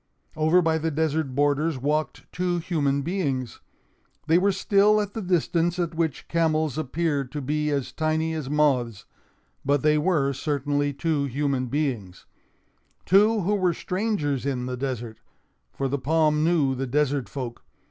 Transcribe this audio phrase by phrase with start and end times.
[0.35, 3.59] Over by the desert borders walked two human beings.
[4.25, 8.49] They were still at the distance at which camels appear to be as tiny as
[8.49, 9.05] moths;
[9.63, 15.19] but they were certainly two human beings—two who were strangers in the desert;
[15.71, 17.63] for the palm knew the desert folk.